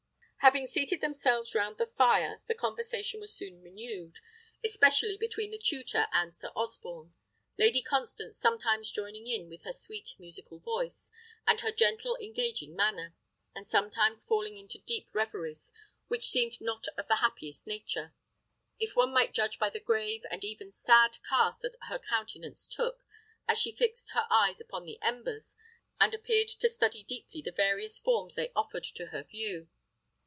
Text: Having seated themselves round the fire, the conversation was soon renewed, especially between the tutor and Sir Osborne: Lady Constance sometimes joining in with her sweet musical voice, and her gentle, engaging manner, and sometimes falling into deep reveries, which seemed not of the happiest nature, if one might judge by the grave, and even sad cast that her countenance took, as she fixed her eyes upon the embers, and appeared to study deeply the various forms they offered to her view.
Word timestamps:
Having 0.43 0.65
seated 0.67 1.01
themselves 1.01 1.53
round 1.53 1.77
the 1.77 1.85
fire, 1.85 2.41
the 2.47 2.55
conversation 2.55 3.19
was 3.19 3.31
soon 3.31 3.61
renewed, 3.61 4.17
especially 4.63 5.15
between 5.15 5.51
the 5.51 5.59
tutor 5.59 6.07
and 6.11 6.33
Sir 6.35 6.49
Osborne: 6.55 7.13
Lady 7.59 7.83
Constance 7.83 8.39
sometimes 8.39 8.91
joining 8.91 9.27
in 9.27 9.49
with 9.49 9.61
her 9.65 9.71
sweet 9.71 10.15
musical 10.17 10.57
voice, 10.57 11.11
and 11.45 11.59
her 11.59 11.71
gentle, 11.71 12.17
engaging 12.19 12.75
manner, 12.75 13.13
and 13.53 13.67
sometimes 13.67 14.23
falling 14.25 14.57
into 14.57 14.79
deep 14.79 15.13
reveries, 15.13 15.71
which 16.07 16.27
seemed 16.29 16.59
not 16.59 16.87
of 16.97 17.07
the 17.07 17.17
happiest 17.17 17.67
nature, 17.67 18.15
if 18.79 18.95
one 18.95 19.13
might 19.13 19.35
judge 19.35 19.59
by 19.59 19.69
the 19.69 19.79
grave, 19.79 20.23
and 20.31 20.43
even 20.43 20.71
sad 20.71 21.19
cast 21.29 21.61
that 21.61 21.75
her 21.83 21.99
countenance 21.99 22.67
took, 22.67 23.05
as 23.47 23.59
she 23.59 23.71
fixed 23.71 24.09
her 24.15 24.25
eyes 24.31 24.59
upon 24.59 24.85
the 24.85 24.99
embers, 25.03 25.55
and 25.99 26.15
appeared 26.15 26.47
to 26.47 26.67
study 26.67 27.03
deeply 27.03 27.43
the 27.43 27.51
various 27.51 27.99
forms 27.99 28.33
they 28.33 28.51
offered 28.55 28.83
to 28.83 29.05
her 29.09 29.21
view. 29.21 29.69